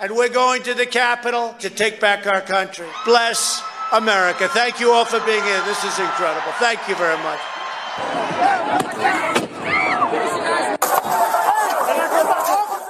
[0.00, 2.88] And we're going to the Capitol to take back our country.
[3.04, 4.48] Bless America.
[4.48, 5.62] Thank you all for being here.
[5.64, 6.50] This is incredible.
[6.58, 7.40] Thank you very much.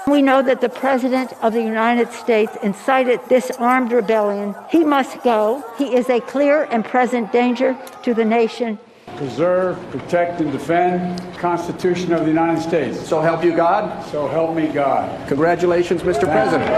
[0.07, 4.55] We know that the President of the United States incited this armed rebellion.
[4.71, 5.63] He must go.
[5.77, 8.79] He is a clear and present danger to the nation.
[9.17, 13.09] Preserve, protect, and defend the Constitution of the United States.
[13.09, 14.05] So help you God?
[14.13, 15.09] So help me God.
[15.29, 16.27] Congratulations, Mr.
[16.27, 16.71] President.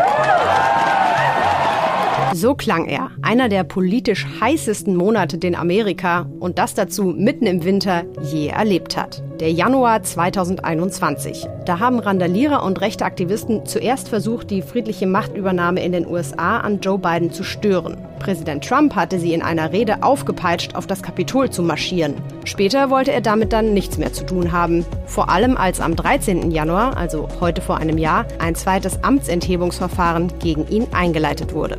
[2.35, 7.65] So klang er, einer der politisch heißesten Monate, den Amerika und das dazu mitten im
[7.65, 9.23] Winter je erlebt hat.
[9.41, 11.47] Der Januar 2021.
[11.65, 16.81] Da haben Randalierer und rechte Aktivisten zuerst versucht, die friedliche Machtübernahme in den USA an
[16.81, 17.97] Joe Biden zu stören.
[18.19, 22.15] Präsident Trump hatte sie in einer Rede aufgepeitscht, auf das Kapitol zu marschieren.
[22.47, 24.85] Später wollte er damit dann nichts mehr zu tun haben.
[25.07, 26.51] Vor allem als am 13.
[26.51, 31.79] Januar, also heute vor einem Jahr, ein zweites Amtsenthebungsverfahren gegen ihn eingeleitet wurde.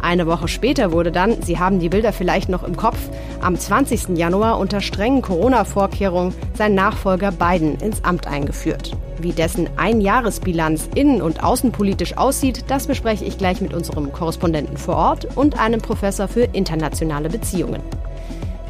[0.00, 2.98] Eine Woche später wurde dann, Sie haben die Bilder vielleicht noch im Kopf,
[3.40, 4.16] am 20.
[4.16, 8.96] Januar unter strengen Corona-Vorkehrungen sein Nachfolger Biden ins Amt eingeführt.
[9.20, 14.96] Wie dessen Einjahresbilanz innen- und außenpolitisch aussieht, das bespreche ich gleich mit unserem Korrespondenten vor
[14.96, 17.82] Ort und einem Professor für internationale Beziehungen.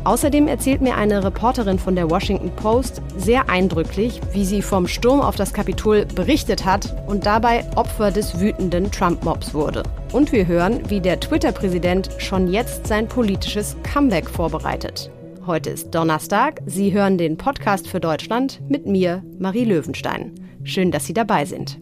[0.09, 5.21] Außerdem erzählt mir eine Reporterin von der Washington Post sehr eindrücklich, wie sie vom Sturm
[5.21, 9.83] auf das Kapitol berichtet hat und dabei Opfer des wütenden Trump-Mobs wurde.
[10.15, 15.11] Und wir hören, wie der Twitter-Präsident schon jetzt sein politisches Comeback vorbereitet.
[15.45, 16.63] Heute ist Donnerstag.
[16.65, 20.35] Sie hören den Podcast für Deutschland mit mir, Marie Löwenstein.
[20.65, 21.79] Schön, dass Sie dabei sind.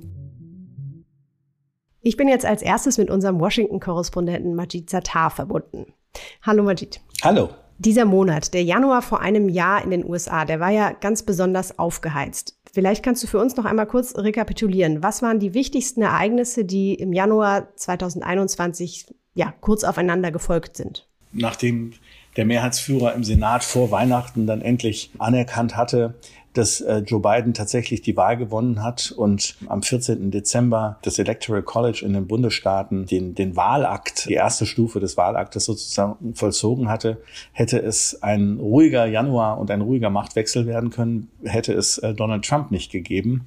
[2.02, 5.94] Ich bin jetzt als erstes mit unserem Washington-Korrespondenten Majid Zatar verbunden.
[6.42, 7.00] Hallo Majid.
[7.22, 7.50] Hallo.
[7.78, 11.78] Dieser Monat, der Januar vor einem Jahr in den USA, der war ja ganz besonders
[11.78, 12.58] aufgeheizt.
[12.72, 15.02] Vielleicht kannst du für uns noch einmal kurz rekapitulieren.
[15.02, 21.06] Was waren die wichtigsten Ereignisse, die im Januar 2021 ja, kurz aufeinander gefolgt sind?
[21.32, 21.92] Nachdem
[22.37, 26.14] der Mehrheitsführer im Senat vor Weihnachten dann endlich anerkannt hatte,
[26.56, 30.31] dass äh, Joe Biden tatsächlich die Wahl gewonnen hat und am 14.
[30.31, 35.65] Dezember das Electoral College in den Bundesstaaten den, den Wahlakt, die erste Stufe des Wahlaktes
[35.67, 37.21] sozusagen vollzogen hatte,
[37.53, 42.44] hätte es ein ruhiger Januar und ein ruhiger Machtwechsel werden können, hätte es äh, Donald
[42.44, 43.47] Trump nicht gegeben.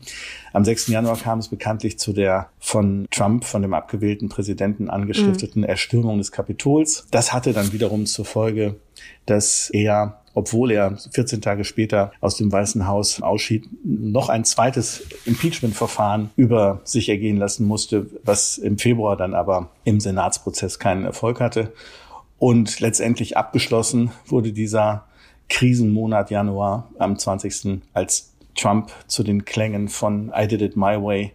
[0.53, 0.87] Am 6.
[0.87, 5.67] Januar kam es bekanntlich zu der von Trump, von dem abgewählten Präsidenten angestifteten mhm.
[5.67, 7.07] Erstürmung des Kapitols.
[7.11, 8.75] Das hatte dann wiederum zur Folge,
[9.25, 15.03] dass er obwohl er 14 Tage später aus dem Weißen Haus ausschied, noch ein zweites
[15.25, 21.39] Impeachment-Verfahren über sich ergehen lassen musste, was im Februar dann aber im Senatsprozess keinen Erfolg
[21.39, 21.73] hatte.
[22.37, 25.05] Und letztendlich abgeschlossen wurde dieser
[25.49, 27.81] Krisenmonat Januar am 20.
[27.93, 31.33] als Trump zu den Klängen von I Did It My Way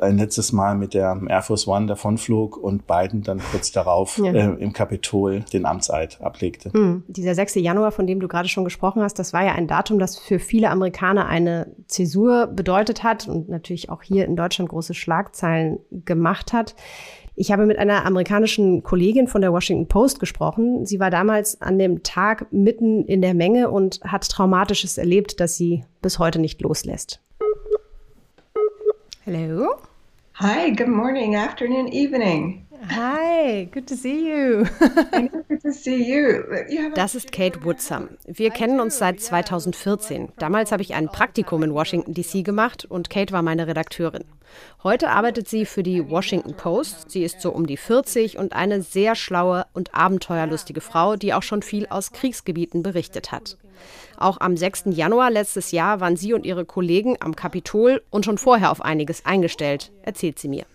[0.00, 4.32] ein letztes Mal mit der Air Force One davonflog und Biden dann kurz darauf ja.
[4.32, 6.72] äh, im Kapitol den Amtseid ablegte.
[6.72, 7.04] Hm.
[7.08, 7.56] Dieser 6.
[7.56, 10.38] Januar, von dem du gerade schon gesprochen hast, das war ja ein Datum, das für
[10.38, 16.52] viele Amerikaner eine Zäsur bedeutet hat und natürlich auch hier in Deutschland große Schlagzeilen gemacht
[16.52, 16.74] hat.
[17.34, 20.84] Ich habe mit einer amerikanischen Kollegin von der Washington Post gesprochen.
[20.84, 25.56] Sie war damals an dem Tag mitten in der Menge und hat Traumatisches erlebt, das
[25.56, 27.22] sie bis heute nicht loslässt.
[29.24, 29.80] Hello.
[30.34, 32.66] Hi, good morning, afternoon, evening.
[32.88, 34.64] Hi, good to see you.
[35.48, 36.42] good to see you.
[36.94, 38.08] Das ist Kate Woodsam.
[38.26, 40.32] Wir kennen uns seit 2014.
[40.38, 44.24] Damals habe ich ein Praktikum in Washington DC gemacht und Kate war meine Redakteurin.
[44.82, 47.10] Heute arbeitet sie für die Washington Post.
[47.10, 51.42] Sie ist so um die 40 und eine sehr schlaue und abenteuerlustige Frau, die auch
[51.42, 53.58] schon viel aus Kriegsgebieten berichtet hat.
[54.16, 54.84] Auch am 6.
[54.86, 59.24] Januar letztes Jahr waren sie und ihre Kollegen am Kapitol und schon vorher auf einiges
[59.24, 60.66] eingestellt, erzählt sie mir.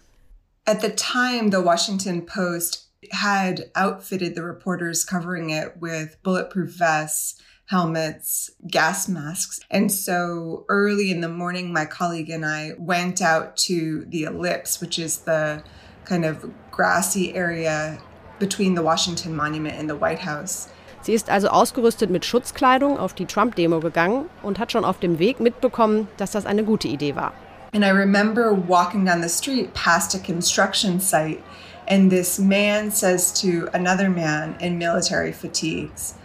[0.68, 7.42] At the time, the Washington Post had outfitted the reporters covering it with bulletproof vests,
[7.68, 9.62] helmets, gas masks.
[9.72, 14.82] And so early in the morning, my colleague and I went out to the ellipse,
[14.82, 15.64] which is the
[16.04, 18.02] kind of grassy area
[18.38, 20.68] between the Washington Monument and the White House.
[21.02, 25.18] Sie ist also ausgerüstet mit Schutzkleidung auf die Trump-Demo gegangen und hat schon auf dem
[25.18, 27.32] Weg mitbekommen, dass das eine gute Idee war.
[27.74, 31.44] And I remember walking down the street past a construction site,
[31.88, 36.16] and this man says to another man in military fatigues,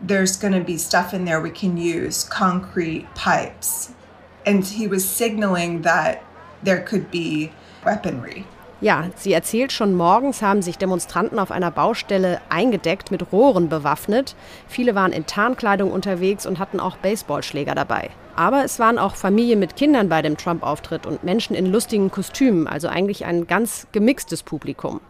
[0.00, 3.92] There's going to be stuff in there we can use, concrete pipes.
[4.46, 6.24] And he was signaling that
[6.62, 7.52] there could be
[7.84, 8.46] weaponry.
[8.84, 14.36] Ja, sie erzählt, schon morgens haben sich Demonstranten auf einer Baustelle eingedeckt, mit Rohren bewaffnet.
[14.68, 18.10] Viele waren in Tarnkleidung unterwegs und hatten auch Baseballschläger dabei.
[18.36, 22.66] Aber es waren auch Familien mit Kindern bei dem Trump-Auftritt und Menschen in lustigen Kostümen,
[22.66, 25.00] also eigentlich ein ganz gemixtes Publikum.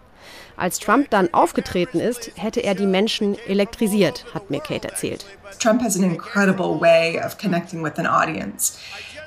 [0.56, 5.26] Als Trump dann aufgetreten ist, hätte er die Menschen elektrisiert, hat mir Kate erzählt.
[5.58, 8.78] Trump has an incredible way of connecting with an audience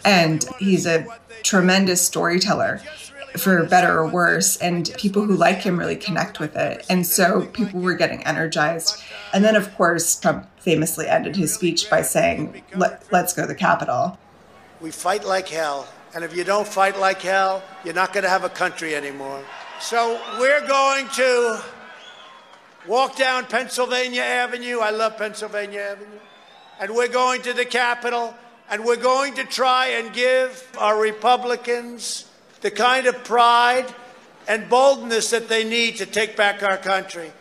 [0.06, 1.04] and he's a
[1.44, 2.80] tremendous storyteller.
[3.36, 4.58] For better or worse.
[4.58, 6.86] And people who like him really connect with it.
[6.90, 9.02] And so people were getting energized.
[9.34, 13.48] And then, of course, Trump famously ended his speech by saying, Let, us go to
[13.48, 14.18] the Capitol.
[14.82, 15.88] We fight like hell.
[16.14, 19.44] And if you don't fight like hell, you're not going to have a country anymore.
[19.80, 21.64] So we're going to
[22.88, 24.80] walk down Pennsylvania Avenue.
[24.80, 26.20] I love Pennsylvania Avenue.
[26.80, 28.34] And we're going to the Capitol.
[28.70, 32.27] And we're going to try and give our Republicans
[32.62, 33.86] the kind of pride
[34.48, 37.32] and boldness that they need to take back our country.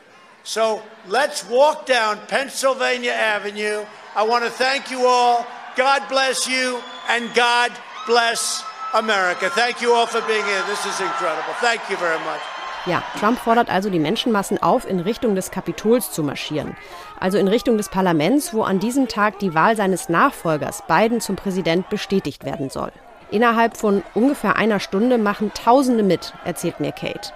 [0.44, 3.84] So let's walk down Pennsylvania Avenue.
[4.14, 5.46] I want to thank you all.
[5.76, 7.72] God bless you and God
[8.06, 8.64] bless
[8.94, 9.50] America.
[9.50, 10.62] Thank you all for being here.
[10.68, 11.52] This is incredible.
[11.60, 12.40] Thank you very much.
[12.86, 16.76] Ja, Trump fordert also die Menschenmassen auf, in Richtung des Kapitols zu marschieren.
[17.18, 21.34] Also in Richtung des Parlaments, wo an diesem Tag die Wahl seines Nachfolgers Biden zum
[21.34, 22.92] Präsident bestätigt werden soll.
[23.31, 27.32] Innerhalb von ungefähr einer Stunde machen Tausende mit, erzählt mir Kate.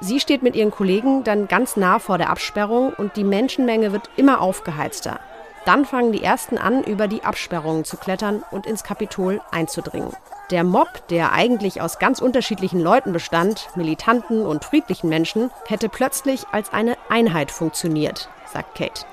[0.00, 4.10] Sie steht mit ihren Kollegen dann ganz nah vor der Absperrung und die Menschenmenge wird
[4.16, 5.20] immer aufgeheizter.
[5.64, 10.10] Dann fangen die ersten an, über die Absperrungen zu klettern und ins Kapitol einzudringen.
[10.50, 16.46] Der Mob, der eigentlich aus ganz unterschiedlichen Leuten bestand, militanten und friedlichen Menschen, hätte plötzlich
[16.50, 19.06] als eine Einheit funktioniert, sagt Kate.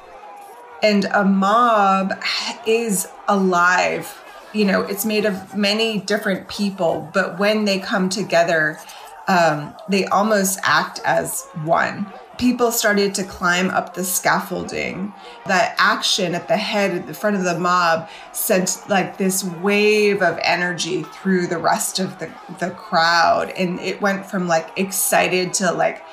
[0.82, 2.18] And a mob
[2.66, 4.08] is alive
[4.54, 8.80] you know, it's made of many different people, but when they come together,
[9.28, 12.08] um, they almost act as one.
[12.40, 15.14] People started to climb up the scaffolding.
[15.46, 20.24] That action at the head, at the front of the mob, sent like this wave
[20.24, 23.52] of energy through the rest of the, the crowd.
[23.52, 26.04] And it went from like excited to like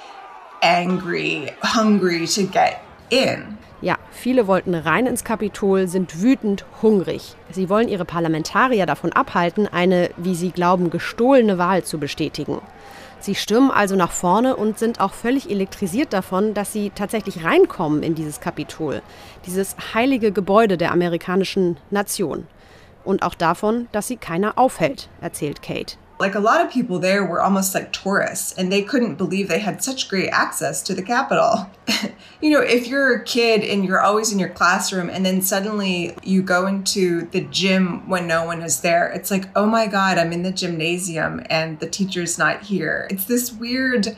[0.62, 3.56] angry, hungry to get in.
[3.86, 7.36] Ja, viele wollten rein ins Kapitol, sind wütend, hungrig.
[7.52, 12.60] Sie wollen ihre Parlamentarier davon abhalten, eine, wie sie glauben, gestohlene Wahl zu bestätigen.
[13.20, 18.02] Sie stürmen also nach vorne und sind auch völlig elektrisiert davon, dass sie tatsächlich reinkommen
[18.02, 19.02] in dieses Kapitol,
[19.46, 22.48] dieses heilige Gebäude der amerikanischen Nation.
[23.04, 25.96] Und auch davon, dass sie keiner aufhält, erzählt Kate.
[26.18, 29.58] Like a lot of people there were almost like tourists and they couldn't believe they
[29.58, 31.70] had such great access to the Capitol.
[32.40, 36.16] you know, if you're a kid and you're always in your classroom and then suddenly
[36.22, 40.16] you go into the gym when no one is there, it's like, oh my God,
[40.16, 43.06] I'm in the gymnasium and the teacher's not here.
[43.10, 44.16] It's this weird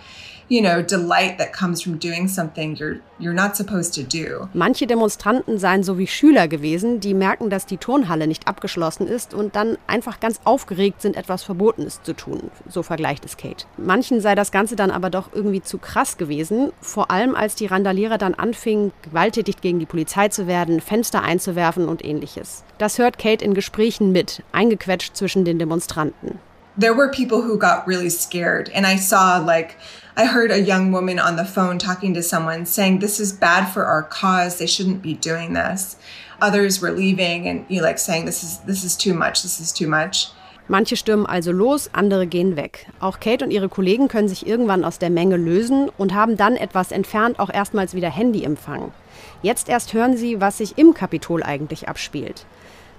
[0.49, 4.49] you know, delight that comes from doing something you're you're not supposed to do.
[4.55, 9.35] Manche Demonstranten seien so wie Schüler gewesen, die merken, dass die Turnhalle nicht abgeschlossen ist
[9.35, 12.51] und dann einfach ganz aufgeregt sind, etwas Verbotenes zu tun.
[12.69, 13.67] So vergleicht es Kate.
[13.77, 17.67] Manchen sei das Ganze dann aber doch irgendwie zu krass gewesen, vor allem als die
[17.67, 22.65] Randalierer dann anfingen, gewalttätig gegen die Polizei zu werden, Fenster einzuwerfen und ähnliches.
[22.79, 26.39] Das hört Kate in Gesprächen mit, eingequetscht zwischen den Demonstranten.
[26.79, 29.77] There were people who got really scared and I saw like
[30.17, 33.67] I heard a young woman on the phone talking to someone saying, This is bad
[33.67, 34.59] for our cause.
[34.59, 35.97] They shouldn't be doing this.
[36.41, 39.61] Others were leaving and you know, like saying, This is this is too much, this
[39.61, 40.31] is too much.
[40.69, 42.89] Manche stürmen also los, andere gehen weg.
[43.01, 46.57] Auch Kate und ihre Kollegen können sich irgendwann aus der Menge lösen und haben dann
[46.57, 48.93] etwas entfernt auch erstmals wieder Handyempfang.
[49.41, 52.45] Jetzt erst hören sie, was sich im Kapitol eigentlich abspielt.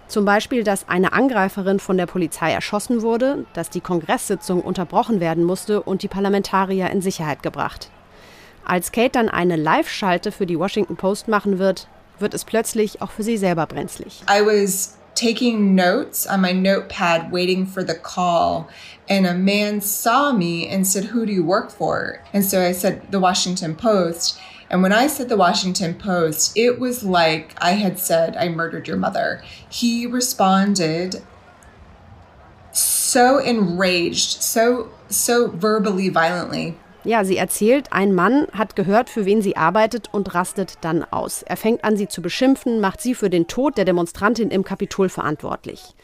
[0.10, 5.44] Zum Beispiel, dass eine Angreiferin von der Polizei erschossen wurde, dass die Kongresssitzung unterbrochen werden
[5.44, 7.92] musste und die Parlamentarier in Sicherheit gebracht.
[8.66, 11.88] Als Kate dann eine Live-Schalte für die Washington Post machen wird,
[12.18, 14.24] wird es plötzlich auch für sie selber brenzlig.
[14.28, 18.68] I was taking notes on my notepad waiting for the call
[19.08, 22.72] and a man saw me and said who do you work for and so i
[22.72, 24.40] said the washington post
[24.70, 28.88] And when I said the Washington Post, it was like I had said, I murdered
[28.88, 29.42] your mother.
[29.70, 31.24] He responded
[32.72, 36.76] so enraged, so, so verbally violently.
[37.06, 41.44] Ja, sie erzählt, ein Mann hat gehört, für wen sie arbeitet und rastet dann aus.
[41.44, 45.08] Er fängt an, sie zu beschimpfen, macht sie für den Tod der Demonstrantin im Kapitol
[45.08, 45.96] verantwortlich.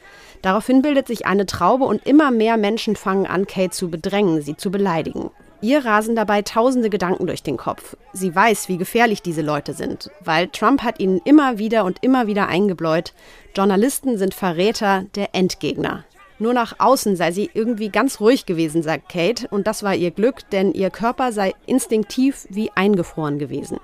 [0.42, 4.56] Daraufhin bildet sich eine Traube und immer mehr Menschen fangen an, Kate zu bedrängen, sie
[4.56, 5.32] zu beleidigen.
[5.62, 7.96] Ihr rasen dabei tausende Gedanken durch den Kopf.
[8.14, 12.28] Sie weiß, wie gefährlich diese Leute sind, weil Trump hat ihnen immer wieder und immer
[12.28, 13.14] wieder eingebläut,
[13.56, 16.04] Journalisten sind Verräter der Endgegner.
[16.38, 20.12] Nur nach außen sei sie irgendwie ganz ruhig gewesen, sagt Kate, und das war ihr
[20.12, 23.80] Glück, denn ihr Körper sei instinktiv wie eingefroren gewesen.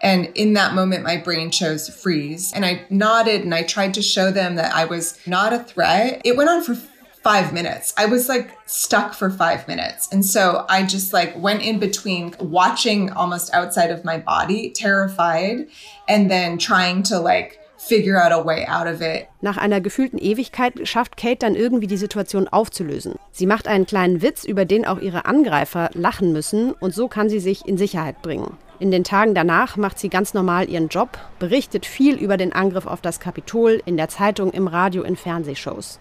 [0.00, 2.52] And in that moment, my brain chose freeze.
[2.54, 6.20] And I nodded and I tried to show them that I was not a threat.
[6.24, 6.76] It went on for
[7.22, 7.94] five minutes.
[7.96, 10.08] I was like stuck for five minutes.
[10.12, 15.68] And so I just like went in between watching almost outside of my body, terrified,
[16.08, 19.28] and then trying to like figure out a way out of it.
[19.40, 23.14] Nach einer gefühlten Ewigkeit schafft Kate dann irgendwie die Situation aufzulösen.
[23.30, 27.28] Sie macht einen kleinen Witz, über den auch ihre Angreifer lachen müssen und so kann
[27.28, 28.56] sie sich in Sicherheit bringen.
[28.80, 32.86] In den Tagen danach macht sie ganz normal ihren Job, berichtet viel über den Angriff
[32.86, 35.98] auf das Kapitol in der Zeitung, im Radio, in Fernsehshows.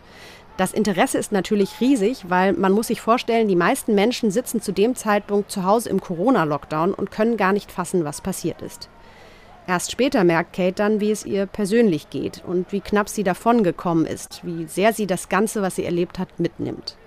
[0.58, 4.72] Das Interesse ist natürlich riesig, weil man muss sich vorstellen, die meisten Menschen sitzen zu
[4.72, 8.90] dem Zeitpunkt zu Hause im Corona-Lockdown und können gar nicht fassen, was passiert ist.
[9.68, 14.08] Erst später merkt Kate dann, wie es ihr persönlich geht und wie knapp sie davongekommen
[14.08, 16.98] ist, wie sehr sie das Ganze, was sie erlebt hat, mitnimmt.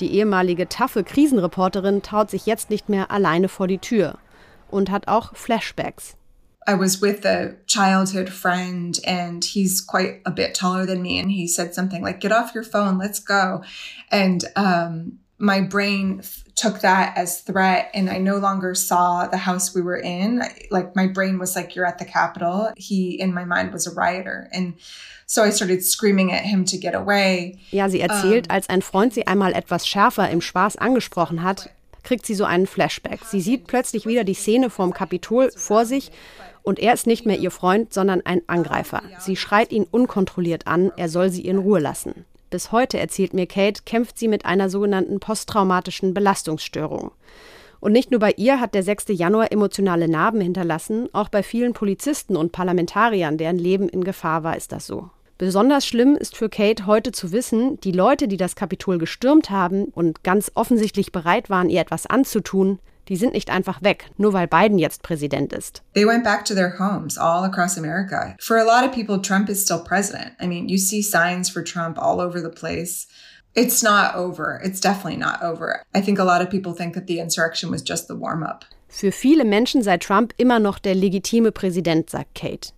[0.00, 4.16] Die ehemalige taffe Krisenreporterin traut sich jetzt nicht mehr alleine vor die Tür
[4.68, 6.16] und hat auch Flashbacks.
[6.66, 11.30] I was with a childhood friend and he's quite a bit taller than me and
[11.30, 13.62] he said something like get off your phone let's go
[14.10, 16.22] and um, my brain
[16.54, 20.42] took that as threat and I no longer saw the house we were in.
[20.70, 22.70] Like my brain was like, you're at the Capitol.
[22.76, 24.48] He in my mind was a rioter.
[24.52, 24.74] And
[25.24, 27.58] so I started screaming at him to get away.
[27.70, 31.70] Ja, sie erzählt, um, als ein Freund sie einmal etwas schärfer im Spaß angesprochen hat,
[32.02, 33.20] kriegt sie so einen Flashback.
[33.24, 36.10] Sie sieht plötzlich wieder die Szene vorm Kapitol vor sich
[36.70, 39.02] und er ist nicht mehr ihr Freund, sondern ein Angreifer.
[39.18, 42.24] Sie schreit ihn unkontrolliert an, er soll sie in Ruhe lassen.
[42.48, 47.10] Bis heute, erzählt mir Kate, kämpft sie mit einer sogenannten posttraumatischen Belastungsstörung.
[47.80, 49.06] Und nicht nur bei ihr hat der 6.
[49.08, 54.56] Januar emotionale Narben hinterlassen, auch bei vielen Polizisten und Parlamentariern, deren Leben in Gefahr war,
[54.56, 55.10] ist das so.
[55.38, 59.86] Besonders schlimm ist für Kate heute zu wissen, die Leute, die das Kapitol gestürmt haben
[59.86, 62.78] und ganz offensichtlich bereit waren, ihr etwas anzutun,
[63.10, 65.82] die sind nicht einfach weg, nur weil Biden jetzt Präsident ist.
[65.94, 68.36] They went back to their homes all across America.
[68.40, 70.32] For a lot of people, Trump is still president.
[70.40, 73.08] I mean, you see signs for Trump all over the place.
[73.54, 74.60] It's not over.
[74.62, 75.82] It's definitely not over.
[75.92, 78.64] I think a lot of people think that the insurrection was just the warm-up.
[78.88, 82.72] Für viele Menschen sei Trump immer noch der legitime Präsident, sagt Kate.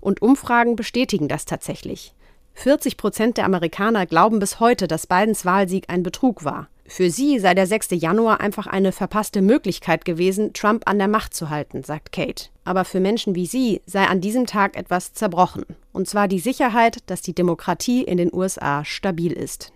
[0.00, 2.14] Und Umfragen bestätigen das tatsächlich.
[2.54, 6.68] 40 Prozent der Amerikaner glauben bis heute, dass Bidens Wahlsieg ein Betrug war.
[6.86, 7.88] Für sie sei der 6.
[7.92, 12.50] Januar einfach eine verpasste Möglichkeit gewesen, Trump an der Macht zu halten, sagt Kate.
[12.64, 15.64] Aber für Menschen wie sie sei an diesem Tag etwas zerbrochen.
[15.92, 19.72] Und zwar die Sicherheit, dass die Demokratie in den USA stabil ist.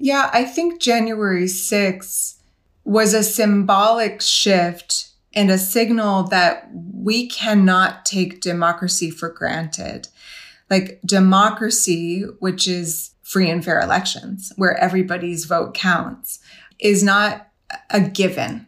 [0.00, 2.38] Yeah, I think January 6
[2.84, 10.08] was a symbolic shift and a signal that we cannot take democracy for granted.
[10.70, 16.40] Like democracy, which is free and fair elections where everybody's vote counts
[16.78, 17.46] is not
[17.90, 18.66] a given.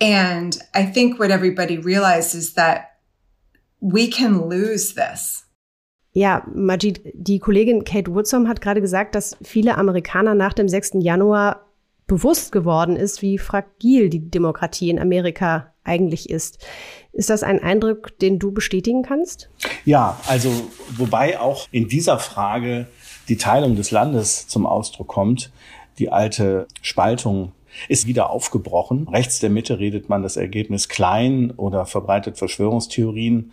[0.00, 2.98] And I think what everybody realizes is that
[3.80, 5.44] we can lose this.
[6.14, 10.92] Ja, Majid, die Kollegin Kate Woodsom hat gerade gesagt, dass viele Amerikaner nach dem 6.
[11.00, 11.66] Januar
[12.06, 16.58] bewusst geworden ist, wie fragil die Demokratie in Amerika eigentlich ist.
[17.12, 19.48] Ist das ein Eindruck, den du bestätigen kannst?
[19.84, 20.50] Ja, also
[20.96, 22.86] wobei auch in dieser Frage
[23.28, 25.50] die Teilung des Landes zum Ausdruck kommt.
[25.98, 27.52] Die alte Spaltung
[27.88, 29.08] ist wieder aufgebrochen.
[29.08, 33.52] Rechts der Mitte redet man das Ergebnis klein oder verbreitet Verschwörungstheorien.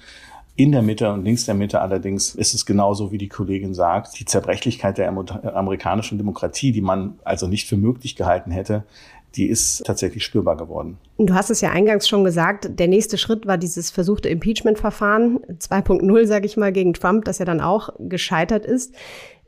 [0.55, 4.19] In der Mitte und links der Mitte allerdings ist es genauso, wie die Kollegin sagt.
[4.19, 8.83] Die Zerbrechlichkeit der amerikanischen Demokratie, die man also nicht für möglich gehalten hätte,
[9.35, 10.97] die ist tatsächlich spürbar geworden.
[11.17, 16.25] Du hast es ja eingangs schon gesagt, der nächste Schritt war dieses versuchte Impeachment-Verfahren 2.0,
[16.25, 18.95] sage ich mal, gegen Trump, das ja dann auch gescheitert ist.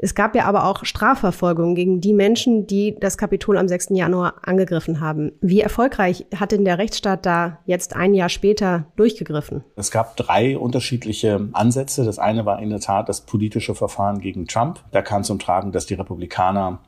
[0.04, 3.90] Es gab ja aber auch Strafverfolgung gegen die Menschen, die das Kapitol am 6.
[3.92, 5.32] Januar angegriffen haben.
[5.42, 9.64] Wie erfolgreich hat denn der Rechtsstaat da jetzt ein Jahr später durchgegriffen?
[9.76, 12.04] Es gab drei unterschiedliche Ansätze.
[12.04, 14.84] Das eine war in der Tat das politische Verfahren gegen Trump.
[14.92, 16.80] Da kam zum Tragen, dass die Republikaner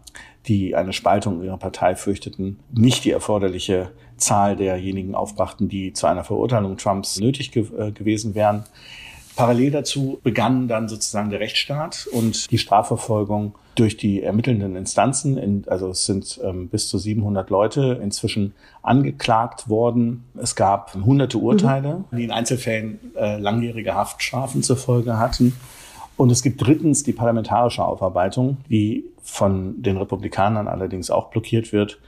[0.47, 6.23] die eine Spaltung ihrer Partei fürchteten, nicht die erforderliche Zahl derjenigen aufbrachten, die zu einer
[6.23, 8.63] Verurteilung Trumps nötig ge äh, gewesen wären.
[9.35, 15.37] Parallel dazu begann dann sozusagen der Rechtsstaat und die Strafverfolgung durch die ermittelnden Instanzen.
[15.37, 20.25] In, also es sind ähm, bis zu 700 Leute inzwischen angeklagt worden.
[20.39, 22.17] Es gab hunderte Urteile, mhm.
[22.17, 25.53] die in Einzelfällen äh, langjährige Haftstrafen zur Folge hatten.
[26.17, 31.99] Und es gibt drittens die parlamentarische Aufarbeitung, die von den Republikanern allerdings auch blockiert wird,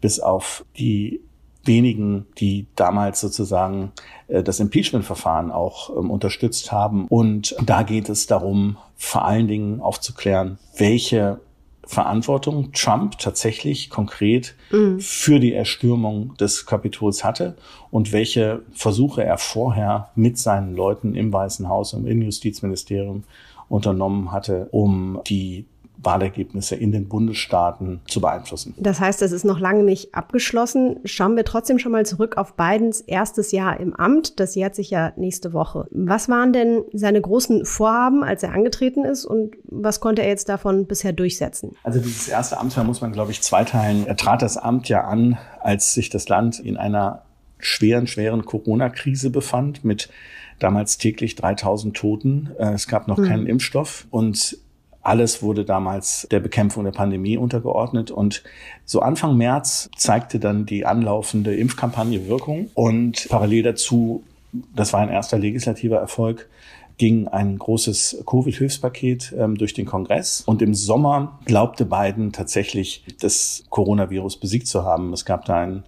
[0.00, 1.20] bis auf die
[1.64, 3.92] wenigen, die damals sozusagen
[4.28, 7.06] äh, das Impeachment-Verfahren auch ähm, unterstützt haben.
[7.08, 11.40] Und da geht es darum, vor allen Dingen aufzuklären, welche
[11.88, 15.00] Verantwortung Trump tatsächlich konkret mhm.
[15.00, 17.56] für die Erstürmung des Kapitols hatte
[17.90, 23.24] und welche Versuche er vorher mit seinen Leuten im Weißen Haus und im Justizministerium
[23.70, 25.64] unternommen hatte, um die
[26.00, 28.74] Wahlergebnisse in den Bundesstaaten zu beeinflussen.
[28.78, 31.00] Das heißt, es ist noch lange nicht abgeschlossen.
[31.04, 34.38] Schauen wir trotzdem schon mal zurück auf Bidens erstes Jahr im Amt.
[34.38, 35.86] Das jährt sich ja nächste Woche.
[35.90, 40.48] Was waren denn seine großen Vorhaben, als er angetreten ist und was konnte er jetzt
[40.48, 41.74] davon bisher durchsetzen?
[41.82, 44.06] Also dieses erste Amtsjahr muss man, glaube ich, zweiteilen.
[44.06, 47.22] Er trat das Amt ja an, als sich das Land in einer
[47.58, 50.10] schweren, schweren Corona-Krise befand mit
[50.60, 52.50] damals täglich 3000 Toten.
[52.58, 53.24] Äh, es gab noch mhm.
[53.24, 54.58] keinen Impfstoff und
[55.02, 58.42] alles wurde damals der Bekämpfung der Pandemie untergeordnet und
[58.84, 64.22] so Anfang März zeigte dann die anlaufende Impfkampagne Wirkung und parallel dazu,
[64.74, 66.48] das war ein erster legislativer Erfolg,
[66.98, 70.42] ging ein großes Covid-Hilfspaket ähm, durch den Kongress.
[70.44, 75.12] Und im Sommer glaubte Biden tatsächlich, das Coronavirus besiegt zu haben.
[75.12, 75.84] Es gab da ein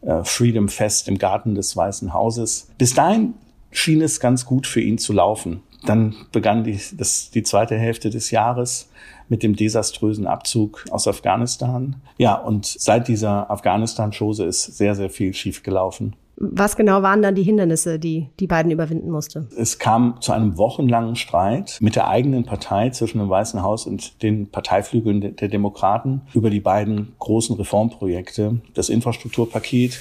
[0.00, 2.68] äh, Freedom Fest im Garten des Weißen Hauses.
[2.78, 3.34] Bis dahin
[3.70, 5.62] schien es ganz gut für ihn zu laufen.
[5.84, 8.88] Dann begann die, das, die zweite Hälfte des Jahres
[9.28, 11.96] mit dem desaströsen Abzug aus Afghanistan.
[12.18, 16.14] Ja, und seit dieser Afghanistan-Chose ist sehr, sehr viel schiefgelaufen.
[16.38, 19.48] Was genau waren dann die Hindernisse, die die beiden überwinden musste?
[19.56, 24.22] Es kam zu einem wochenlangen Streit mit der eigenen Partei zwischen dem Weißen Haus und
[24.22, 29.98] den Parteiflügeln der Demokraten über die beiden großen Reformprojekte, das Infrastrukturpaket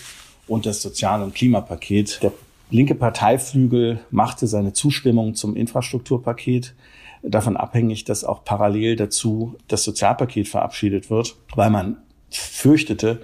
[0.48, 2.22] und das Sozial- und Klimapaket.
[2.22, 2.34] Der
[2.70, 6.74] linke Parteiflügel machte seine Zustimmung zum Infrastrukturpaket
[7.24, 11.98] davon abhängig, dass auch parallel dazu das Sozialpaket verabschiedet wird, weil man
[12.30, 13.22] fürchtete,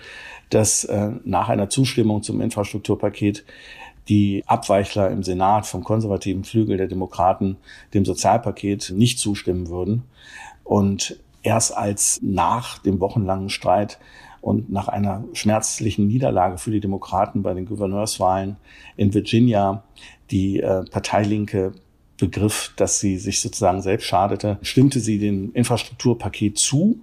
[0.50, 3.46] dass äh, nach einer Zustimmung zum Infrastrukturpaket
[4.10, 7.58] die Abweichler im Senat vom konservativen Flügel der Demokraten
[7.94, 10.04] dem Sozialpaket nicht zustimmen würden.
[10.64, 14.00] Und erst als nach dem wochenlangen Streit
[14.42, 18.58] und nach einer schmerzlichen Niederlage für die Demokraten bei den Gouverneurswahlen
[18.98, 19.84] in Virginia
[20.32, 21.74] die äh, Parteilinke
[22.18, 27.00] begriff, dass sie sich sozusagen selbst schadete, stimmte sie dem Infrastrukturpaket zu.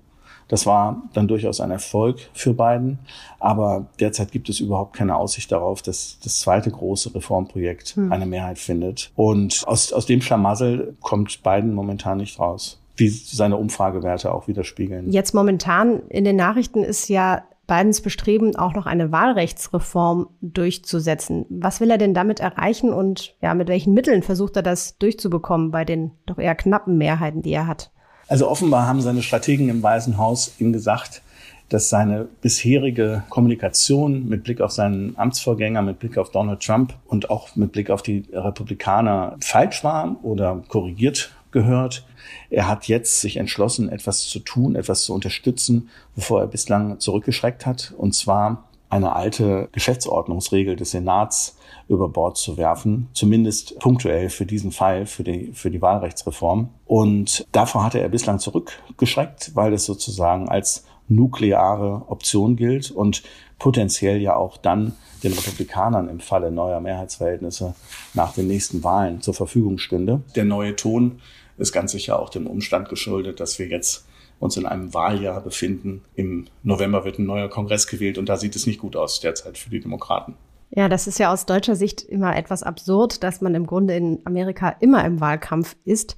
[0.46, 2.98] Das war dann durchaus ein Erfolg für Biden.
[3.38, 8.12] Aber derzeit gibt es überhaupt keine Aussicht darauf, dass das zweite große Reformprojekt hm.
[8.12, 9.12] eine Mehrheit findet.
[9.14, 15.10] Und aus, aus dem Schlamassel kommt Biden momentan nicht raus wie seine Umfragewerte auch widerspiegeln.
[15.10, 21.44] Jetzt momentan in den Nachrichten ist ja Bidens Bestreben, auch noch eine Wahlrechtsreform durchzusetzen.
[21.50, 25.70] Was will er denn damit erreichen und ja, mit welchen Mitteln versucht er das durchzubekommen
[25.70, 27.90] bei den doch eher knappen Mehrheiten, die er hat?
[28.26, 31.22] Also offenbar haben seine Strategen im Weißen Haus ihm gesagt,
[31.68, 37.28] dass seine bisherige Kommunikation mit Blick auf seinen Amtsvorgänger, mit Blick auf Donald Trump und
[37.28, 42.06] auch mit Blick auf die Republikaner falsch war oder korrigiert gehört.
[42.50, 47.66] Er hat jetzt sich entschlossen, etwas zu tun, etwas zu unterstützen, wovor er bislang zurückgeschreckt
[47.66, 51.56] hat, und zwar eine alte Geschäftsordnungsregel des Senats
[51.88, 56.70] über Bord zu werfen, zumindest punktuell für diesen Fall, für die, für die Wahlrechtsreform.
[56.86, 63.22] Und davor hatte er bislang zurückgeschreckt, weil es sozusagen als nukleare Option gilt und
[63.58, 67.74] potenziell ja auch dann den Republikanern im Falle neuer Mehrheitsverhältnisse
[68.14, 70.22] nach den nächsten Wahlen zur Verfügung stünde.
[70.36, 71.20] Der neue Ton
[71.58, 74.06] ist ganz sicher auch dem Umstand geschuldet, dass wir jetzt
[74.40, 76.02] uns in einem Wahljahr befinden.
[76.14, 79.58] Im November wird ein neuer Kongress gewählt und da sieht es nicht gut aus derzeit
[79.58, 80.34] für die Demokraten.
[80.70, 84.20] Ja, das ist ja aus deutscher Sicht immer etwas absurd, dass man im Grunde in
[84.24, 86.16] Amerika immer im Wahlkampf ist.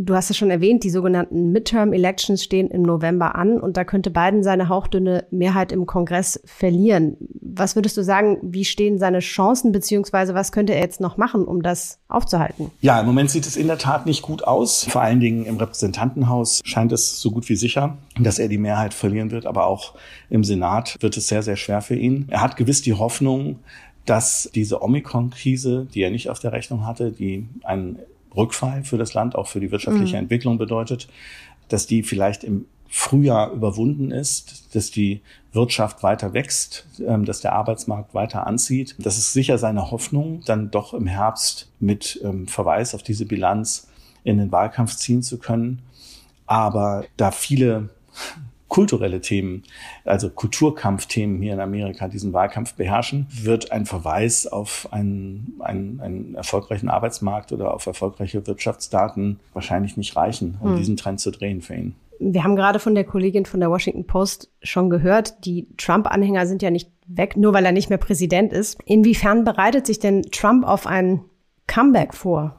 [0.00, 3.82] Du hast es schon erwähnt, die sogenannten Midterm Elections stehen im November an und da
[3.82, 7.16] könnte Biden seine hauchdünne Mehrheit im Kongress verlieren.
[7.40, 11.44] Was würdest du sagen, wie stehen seine Chancen, beziehungsweise was könnte er jetzt noch machen,
[11.44, 12.70] um das aufzuhalten?
[12.80, 14.84] Ja, im Moment sieht es in der Tat nicht gut aus.
[14.84, 18.94] Vor allen Dingen im Repräsentantenhaus scheint es so gut wie sicher, dass er die Mehrheit
[18.94, 19.94] verlieren wird, aber auch
[20.30, 22.26] im Senat wird es sehr, sehr schwer für ihn.
[22.28, 23.58] Er hat gewiss die Hoffnung,
[24.04, 27.98] dass diese Omikron-Krise, die er nicht auf der Rechnung hatte, die einen
[28.36, 30.22] Rückfall für das Land, auch für die wirtschaftliche mhm.
[30.22, 31.08] Entwicklung bedeutet,
[31.68, 35.20] dass die vielleicht im Frühjahr überwunden ist, dass die
[35.52, 38.94] Wirtschaft weiter wächst, ähm, dass der Arbeitsmarkt weiter anzieht.
[38.98, 43.88] Das ist sicher seine Hoffnung, dann doch im Herbst mit ähm, Verweis auf diese Bilanz
[44.24, 45.82] in den Wahlkampf ziehen zu können.
[46.46, 47.90] Aber da viele
[48.68, 49.62] kulturelle Themen,
[50.04, 56.34] also Kulturkampfthemen hier in Amerika diesen Wahlkampf beherrschen, wird ein Verweis auf einen, einen, einen
[56.34, 60.76] erfolgreichen Arbeitsmarkt oder auf erfolgreiche Wirtschaftsdaten wahrscheinlich nicht reichen, um hm.
[60.76, 61.94] diesen Trend zu drehen für ihn.
[62.20, 66.62] Wir haben gerade von der Kollegin von der Washington Post schon gehört, die Trump-Anhänger sind
[66.62, 68.78] ja nicht weg, nur weil er nicht mehr Präsident ist.
[68.84, 71.20] Inwiefern bereitet sich denn Trump auf ein
[71.68, 72.56] Comeback vor?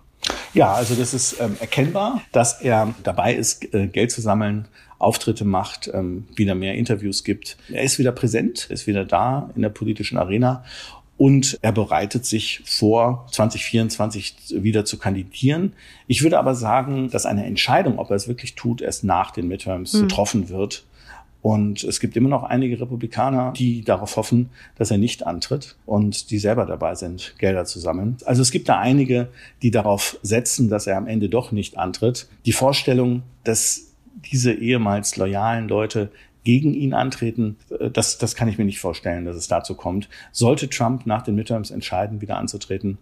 [0.54, 4.68] Ja, also das ist ähm, erkennbar, dass er dabei ist, äh, Geld zu sammeln
[5.00, 7.58] Auftritte macht, ähm, wieder mehr Interviews gibt.
[7.70, 10.64] Er ist wieder präsent, ist wieder da in der politischen Arena
[11.20, 15.74] und er bereitet sich vor, 2024 wieder zu kandidieren.
[16.08, 19.50] Ich würde aber sagen, dass eine Entscheidung, ob er es wirklich tut, erst nach den
[19.50, 20.02] Midterms mhm.
[20.04, 20.86] getroffen wird.
[21.42, 26.32] Und es gibt immer noch einige Republikaner, die darauf hoffen, dass er nicht antritt und
[26.32, 28.16] die selber dabei sind, Gelder zu sammeln.
[28.26, 29.28] Also es gibt da einige,
[29.62, 32.30] die darauf setzen, dass er am Ende doch nicht antritt.
[32.46, 33.89] Die Vorstellung, dass
[34.32, 36.12] diese ehemals loyalen Leute
[36.44, 40.10] gegen ihn antreten, äh, das, das kann ich mir nicht vorstellen, dass es dazu kommt.
[40.32, 42.98] Sollte Trump nach den Midterms entscheiden, wieder anzutreten,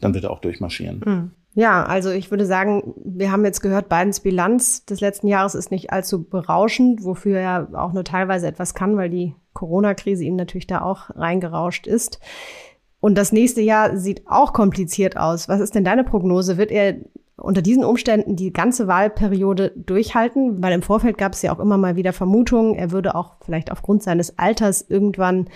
[0.00, 1.02] dann wird er auch durchmarschieren.
[1.04, 1.30] Mhm.
[1.54, 5.72] Ja, also ich würde sagen, wir haben jetzt gehört, Bidens Bilanz des letzten Jahres ist
[5.72, 10.68] nicht allzu berauschend, wofür er auch nur teilweise etwas kann, weil die Corona-Krise ihm natürlich
[10.68, 12.20] da auch reingerauscht ist.
[13.00, 15.48] Und das nächste Jahr sieht auch kompliziert aus.
[15.48, 16.56] Was ist denn deine Prognose?
[16.56, 16.96] Wird er
[17.40, 21.78] unter diesen Umständen die ganze Wahlperiode durchhalten, weil im Vorfeld gab es ja auch immer
[21.78, 25.48] mal wieder Vermutungen, er würde auch vielleicht aufgrund seines Alters irgendwann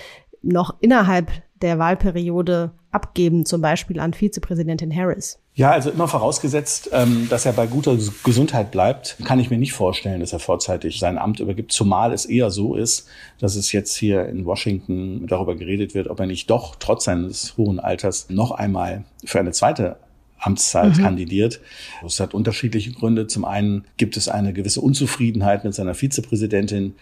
[0.42, 1.30] noch innerhalb
[1.62, 5.38] der Wahlperiode abgeben, zum Beispiel an Vizepräsidentin Harris.
[5.54, 9.72] Ja, also immer vorausgesetzt, ähm, dass er bei guter Gesundheit bleibt, kann ich mir nicht
[9.72, 13.08] vorstellen, dass er vorzeitig sein Amt übergibt, zumal es eher so ist,
[13.40, 17.56] dass es jetzt hier in Washington darüber geredet wird, ob er nicht doch trotz seines
[17.56, 19.96] hohen Alters noch einmal für eine zweite
[20.44, 21.02] Amtszeit mhm.
[21.02, 21.60] kandidiert.
[22.02, 23.26] Das hat unterschiedliche Gründe.
[23.26, 26.94] Zum einen gibt es eine gewisse Unzufriedenheit mit seiner Vizepräsidentin,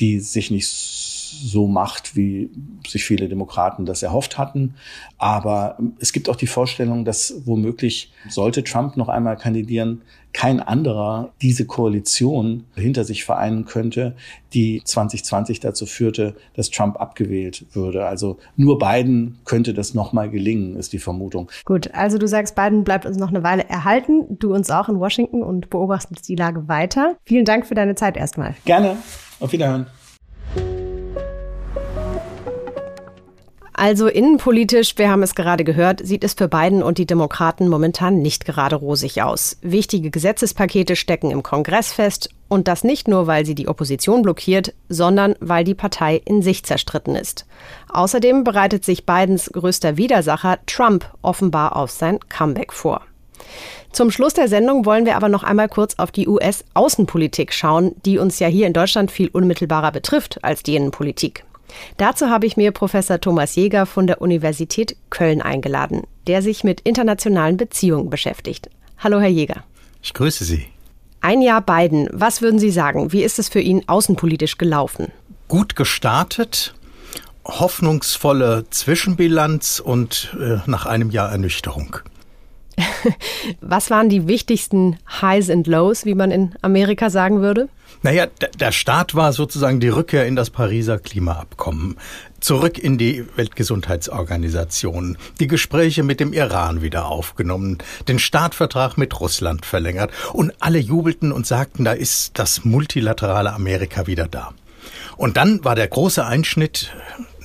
[0.00, 0.68] die sich nicht
[1.28, 2.50] so macht, wie
[2.86, 4.74] sich viele Demokraten das erhofft hatten.
[5.18, 11.32] Aber es gibt auch die Vorstellung, dass womöglich, sollte Trump noch einmal kandidieren, kein anderer
[11.40, 14.14] diese Koalition hinter sich vereinen könnte,
[14.52, 18.06] die 2020 dazu führte, dass Trump abgewählt würde.
[18.06, 21.50] Also nur Biden könnte das nochmal gelingen, ist die Vermutung.
[21.64, 25.00] Gut, also du sagst, Biden bleibt uns noch eine Weile erhalten, du uns auch in
[25.00, 27.16] Washington und beobachtest die Lage weiter.
[27.24, 28.54] Vielen Dank für deine Zeit erstmal.
[28.64, 28.96] Gerne.
[29.40, 29.86] Auf Wiederhören.
[33.78, 38.20] Also innenpolitisch, wir haben es gerade gehört, sieht es für Biden und die Demokraten momentan
[38.20, 39.56] nicht gerade rosig aus.
[39.62, 44.74] Wichtige Gesetzespakete stecken im Kongress fest und das nicht nur, weil sie die Opposition blockiert,
[44.88, 47.46] sondern weil die Partei in sich zerstritten ist.
[47.88, 53.02] Außerdem bereitet sich Bidens größter Widersacher Trump offenbar auf sein Comeback vor.
[53.92, 58.18] Zum Schluss der Sendung wollen wir aber noch einmal kurz auf die US-Außenpolitik schauen, die
[58.18, 61.44] uns ja hier in Deutschland viel unmittelbarer betrifft als die Innenpolitik.
[61.96, 66.80] Dazu habe ich mir Professor Thomas Jäger von der Universität Köln eingeladen, der sich mit
[66.82, 68.70] internationalen Beziehungen beschäftigt.
[68.98, 69.64] Hallo, Herr Jäger.
[70.02, 70.66] Ich grüße Sie.
[71.20, 72.08] Ein Jahr Biden.
[72.12, 73.12] Was würden Sie sagen?
[73.12, 75.12] Wie ist es für ihn außenpolitisch gelaufen?
[75.48, 76.74] Gut gestartet,
[77.44, 81.98] hoffnungsvolle Zwischenbilanz und äh, nach einem Jahr Ernüchterung.
[83.60, 87.68] Was waren die wichtigsten Highs and Lows, wie man in Amerika sagen würde?
[88.02, 88.26] Naja,
[88.60, 91.96] der Start war sozusagen die Rückkehr in das Pariser Klimaabkommen,
[92.40, 99.66] zurück in die Weltgesundheitsorganisation, die Gespräche mit dem Iran wieder aufgenommen, den Startvertrag mit Russland
[99.66, 104.52] verlängert und alle jubelten und sagten, da ist das multilaterale Amerika wieder da.
[105.16, 106.92] Und dann war der große Einschnitt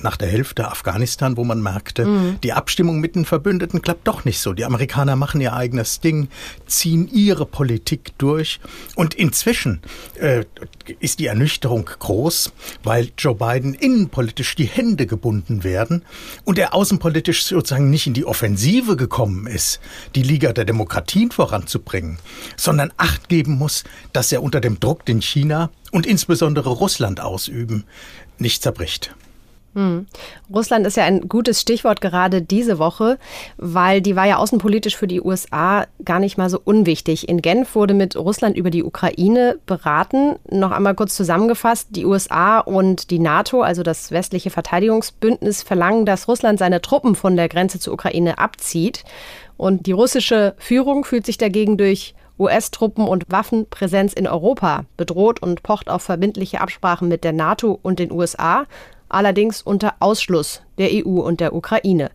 [0.04, 2.38] nach der Hälfte Afghanistan, wo man merkte, mhm.
[2.42, 4.52] die Abstimmung mit den Verbündeten klappt doch nicht so.
[4.52, 6.28] Die Amerikaner machen ihr eigenes Ding,
[6.66, 8.60] ziehen ihre Politik durch.
[8.94, 9.80] Und inzwischen
[10.20, 10.44] äh,
[11.00, 12.52] ist die Ernüchterung groß,
[12.84, 16.02] weil Joe Biden innenpolitisch die Hände gebunden werden
[16.44, 19.80] und er außenpolitisch sozusagen nicht in die Offensive gekommen ist,
[20.14, 22.18] die Liga der Demokratien voranzubringen,
[22.56, 27.84] sondern Acht geben muss, dass er unter dem Druck, den China und insbesondere Russland ausüben,
[28.38, 29.14] nicht zerbricht.
[29.74, 30.06] Hm.
[30.52, 33.18] Russland ist ja ein gutes Stichwort gerade diese Woche,
[33.56, 37.28] weil die war ja außenpolitisch für die USA gar nicht mal so unwichtig.
[37.28, 40.36] In Genf wurde mit Russland über die Ukraine beraten.
[40.48, 46.28] Noch einmal kurz zusammengefasst, die USA und die NATO, also das westliche Verteidigungsbündnis, verlangen, dass
[46.28, 49.04] Russland seine Truppen von der Grenze zur Ukraine abzieht.
[49.56, 55.62] Und die russische Führung fühlt sich dagegen durch US-Truppen und Waffenpräsenz in Europa bedroht und
[55.62, 58.66] pocht auf verbindliche Absprachen mit der NATO und den USA
[59.14, 62.10] allerdings unter Ausschluss der EU und der Ukraine.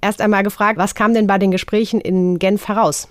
[0.00, 3.08] Erst einmal gefragt, was kam denn bei den Gesprächen in Genf heraus?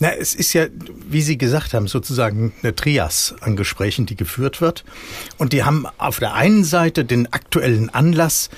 [0.00, 0.66] Na, es ist ja,
[1.08, 4.84] wie Sie gesagt haben, sozusagen eine Trias an Gesprächen, die geführt wird.
[5.38, 8.50] Und die haben auf der einen Seite den aktuellen Anlass,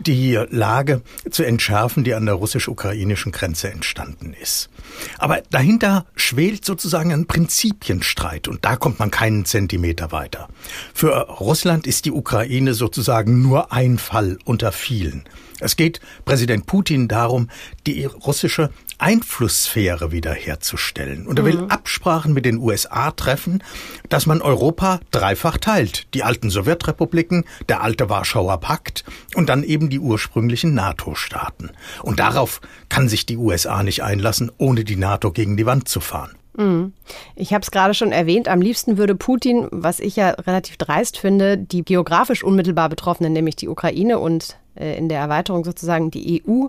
[0.00, 4.70] die Lage zu entschärfen, die an der russisch-ukrainischen Grenze entstanden ist.
[5.18, 10.48] Aber dahinter schwelt sozusagen ein Prinzipienstreit und da kommt man keinen Zentimeter weiter.
[10.94, 15.24] Für Russland ist die Ukraine sozusagen nur ein Fall unter vielen.
[15.60, 17.48] Es geht Präsident Putin darum,
[17.86, 21.26] die russische Einflusssphäre wiederherzustellen.
[21.26, 21.70] Und er will mhm.
[21.70, 23.62] Absprachen mit den USA treffen,
[24.08, 26.12] dass man Europa dreifach teilt.
[26.14, 31.70] Die alten Sowjetrepubliken, der alte Warschauer Pakt und dann eben die ursprünglichen NATO-Staaten.
[32.02, 36.00] Und darauf kann sich die USA nicht einlassen, ohne die NATO gegen die Wand zu
[36.00, 36.36] fahren.
[36.56, 36.92] Mhm.
[37.36, 41.16] Ich habe es gerade schon erwähnt, am liebsten würde Putin, was ich ja relativ dreist
[41.16, 46.66] finde, die geografisch unmittelbar Betroffenen, nämlich die Ukraine und in der Erweiterung sozusagen die EU,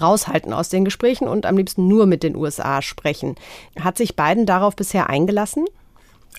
[0.00, 3.36] raushalten aus den Gesprächen und am liebsten nur mit den USA sprechen.
[3.78, 5.64] Hat sich Biden darauf bisher eingelassen?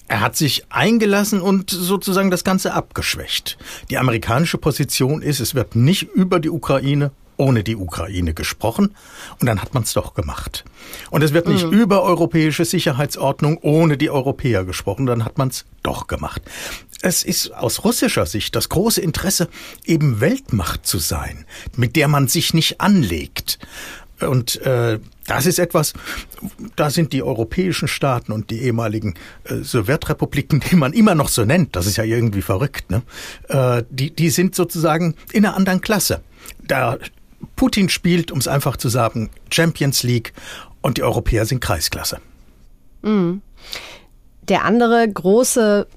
[0.08, 3.58] Er hat sich eingelassen und sozusagen das Ganze abgeschwächt.
[3.90, 8.96] Die amerikanische Position ist, es wird nicht über die Ukraine ohne die Ukraine gesprochen
[9.40, 10.66] und dann hat man es doch gemacht.
[11.10, 11.74] Und es wird nicht mhm.
[11.74, 16.42] über europäische Sicherheitsordnung ohne die Europäer gesprochen, dann hat man es doch gemacht.
[17.02, 19.48] Es ist aus russischer Sicht das große Interesse,
[19.86, 21.46] eben Weltmacht zu sein,
[21.78, 23.58] mit der man sich nicht anlegt.
[24.20, 25.94] Und äh, das ist etwas,
[26.76, 29.14] da sind die europäischen Staaten und die ehemaligen
[29.46, 33.02] äh, Sowjetrepubliken, die man immer noch so nennt, das ist ja irgendwie verrückt, ne?
[33.48, 36.22] äh, die, die sind sozusagen in einer anderen Klasse.
[36.62, 36.98] Da
[37.56, 40.34] Putin spielt, um es einfach zu sagen, Champions League
[40.82, 42.20] und die Europäer sind Kreisklasse.
[43.02, 43.42] Mhm.
[44.44, 45.88] Der andere große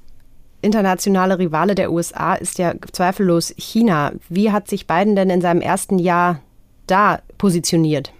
[0.61, 4.13] internationale Rivale der USA ist ja zweifellos China.
[4.29, 6.41] Wie hat sich Biden denn in seinem ersten Jahr
[6.87, 8.13] da positioniert?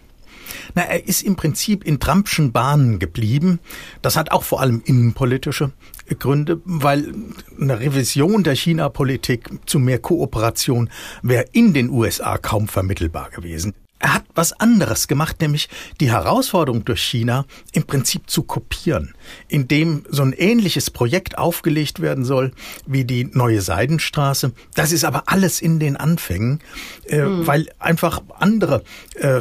[0.75, 3.61] Na, er ist im Prinzip in Trumpschen Bahnen geblieben.
[4.01, 5.73] Das hat auch vor allem innenpolitische
[6.19, 7.13] Gründe, weil
[7.61, 10.91] eine Revision der China-Politik zu mehr Kooperation
[11.23, 13.75] wäre in den USA kaum vermittelbar gewesen.
[14.03, 15.69] Er hat was anderes gemacht, nämlich
[16.01, 19.15] die Herausforderung durch China im Prinzip zu kopieren,
[19.47, 22.51] indem so ein ähnliches Projekt aufgelegt werden soll
[22.85, 24.55] wie die neue Seidenstraße.
[24.75, 26.59] Das ist aber alles in den Anfängen,
[27.07, 27.47] äh, mhm.
[27.47, 28.83] weil einfach andere
[29.15, 29.41] äh,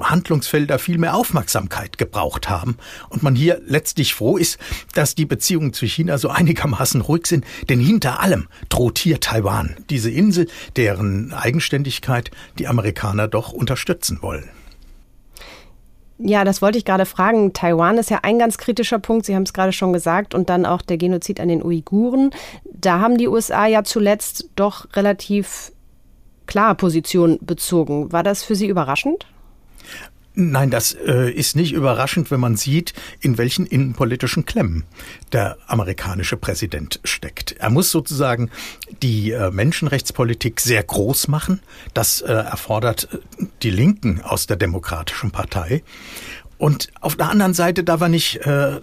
[0.00, 2.78] Handlungsfelder viel mehr Aufmerksamkeit gebraucht haben
[3.10, 4.56] und man hier letztlich froh ist,
[4.94, 9.76] dass die Beziehungen zu China so einigermaßen ruhig sind, denn hinter allem droht hier Taiwan,
[9.90, 14.48] diese Insel, deren Eigenständigkeit die Amerikaner doch unterstützen unterstützen wollen.
[16.20, 17.52] Ja, das wollte ich gerade fragen.
[17.52, 19.24] Taiwan ist ja ein ganz kritischer Punkt.
[19.24, 20.34] Sie haben es gerade schon gesagt.
[20.34, 22.30] Und dann auch der Genozid an den Uiguren.
[22.64, 25.70] Da haben die USA ja zuletzt doch relativ
[26.46, 28.10] klar Position bezogen.
[28.10, 29.26] War das für Sie überraschend?
[30.40, 34.84] Nein, das äh, ist nicht überraschend, wenn man sieht, in welchen innenpolitischen Klemmen
[35.32, 37.56] der amerikanische Präsident steckt.
[37.58, 38.48] Er muss sozusagen
[39.02, 41.60] die äh, Menschenrechtspolitik sehr groß machen.
[41.92, 45.82] Das äh, erfordert äh, die Linken aus der Demokratischen Partei.
[46.56, 48.78] Und auf der anderen Seite darf er nicht äh,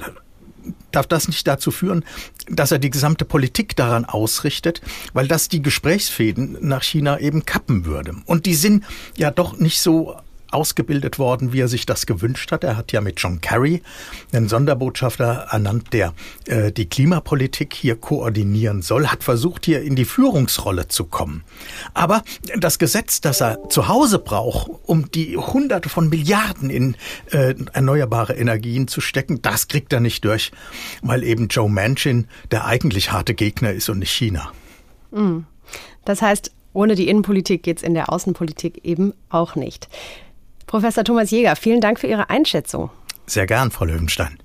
[0.91, 2.03] darf das nicht dazu führen,
[2.49, 4.81] dass er die gesamte Politik daran ausrichtet,
[5.13, 8.15] weil das die Gesprächsfäden nach China eben kappen würde.
[8.25, 8.83] Und die sind
[9.15, 10.17] ja doch nicht so
[10.55, 12.63] ausgebildet worden, wie er sich das gewünscht hat.
[12.63, 13.81] Er hat ja mit John Kerry
[14.31, 16.13] einen Sonderbotschafter ernannt, der
[16.47, 21.43] äh, die Klimapolitik hier koordinieren soll, hat versucht, hier in die Führungsrolle zu kommen.
[21.93, 22.23] Aber
[22.57, 26.95] das Gesetz, das er zu Hause braucht, um die Hunderte von Milliarden in
[27.31, 30.51] äh, erneuerbare Energien zu stecken, das kriegt er nicht durch,
[31.01, 34.51] weil eben Joe Manchin der eigentlich harte Gegner ist und nicht China.
[35.11, 35.45] Mhm.
[36.05, 39.87] Das heißt, ohne die Innenpolitik geht es in der Außenpolitik eben auch nicht.
[40.67, 42.89] Professor Thomas Jäger, vielen Dank für Ihre Einschätzung.
[43.27, 44.37] Sehr gern, Frau Löwenstein.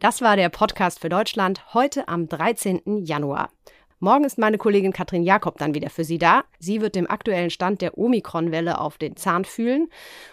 [0.00, 3.04] Das war der Podcast für Deutschland heute am 13.
[3.04, 3.48] Januar.
[4.00, 6.44] Morgen ist meine Kollegin Katrin Jakob dann wieder für Sie da.
[6.58, 9.88] Sie wird dem aktuellen Stand der Omikron-Welle auf den Zahn fühlen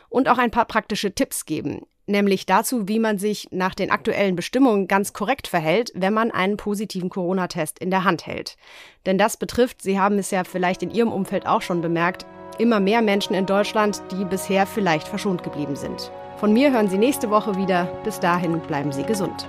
[0.09, 1.85] und auch ein paar praktische Tipps geben.
[2.11, 6.57] Nämlich dazu, wie man sich nach den aktuellen Bestimmungen ganz korrekt verhält, wenn man einen
[6.57, 8.57] positiven Corona-Test in der Hand hält.
[9.05, 12.25] Denn das betrifft, Sie haben es ja vielleicht in Ihrem Umfeld auch schon bemerkt,
[12.57, 16.11] immer mehr Menschen in Deutschland, die bisher vielleicht verschont geblieben sind.
[16.35, 17.85] Von mir hören Sie nächste Woche wieder.
[18.03, 19.47] Bis dahin bleiben Sie gesund.